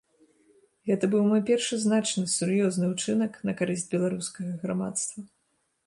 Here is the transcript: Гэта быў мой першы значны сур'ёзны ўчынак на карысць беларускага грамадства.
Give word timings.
Гэта 0.89 1.09
быў 1.13 1.23
мой 1.33 1.41
першы 1.51 1.75
значны 1.85 2.25
сур'ёзны 2.39 2.85
ўчынак 2.95 3.39
на 3.51 3.59
карысць 3.61 3.89
беларускага 3.97 4.51
грамадства. 4.65 5.19